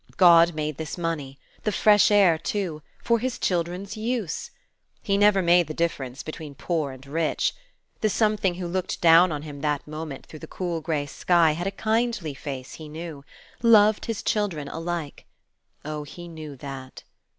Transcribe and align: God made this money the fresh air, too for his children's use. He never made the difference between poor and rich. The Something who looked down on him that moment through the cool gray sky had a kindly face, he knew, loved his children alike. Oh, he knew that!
God 0.17 0.55
made 0.55 0.77
this 0.77 0.97
money 0.97 1.37
the 1.61 1.71
fresh 1.71 2.09
air, 2.09 2.39
too 2.39 2.81
for 3.03 3.19
his 3.19 3.37
children's 3.37 3.95
use. 3.95 4.49
He 5.03 5.15
never 5.15 5.43
made 5.43 5.67
the 5.67 5.75
difference 5.75 6.23
between 6.23 6.55
poor 6.55 6.91
and 6.91 7.05
rich. 7.05 7.53
The 7.99 8.09
Something 8.09 8.55
who 8.55 8.65
looked 8.67 8.99
down 8.99 9.31
on 9.31 9.43
him 9.43 9.61
that 9.61 9.87
moment 9.87 10.25
through 10.25 10.39
the 10.39 10.47
cool 10.47 10.81
gray 10.81 11.05
sky 11.05 11.51
had 11.51 11.67
a 11.67 11.77
kindly 11.77 12.33
face, 12.33 12.73
he 12.81 12.89
knew, 12.89 13.23
loved 13.61 14.05
his 14.05 14.23
children 14.23 14.67
alike. 14.69 15.27
Oh, 15.85 16.01
he 16.03 16.27
knew 16.27 16.55
that! 16.55 17.03